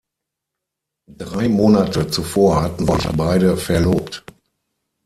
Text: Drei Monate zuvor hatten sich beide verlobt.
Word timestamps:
Drei 1.15 1.47
Monate 1.47 2.07
zuvor 2.07 2.63
hatten 2.63 2.87
sich 2.87 3.05
beide 3.15 3.55
verlobt. 3.55 4.23